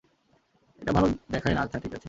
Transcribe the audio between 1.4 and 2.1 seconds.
না আচ্ছা, ঠিক আছে।